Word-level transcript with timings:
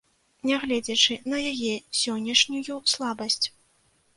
Нягледзячы 0.49 1.17
на 1.33 1.37
яе 1.51 1.75
сённяшнюю 2.01 2.75
слабасць. 2.95 3.43